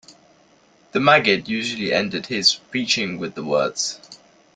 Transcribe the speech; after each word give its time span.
The 0.93 0.99
maggid 0.99 1.47
usually 1.47 1.93
ended 1.93 2.25
his 2.25 2.55
preaching 2.55 3.19
with 3.19 3.35
the 3.35 3.43
words. 3.43 3.99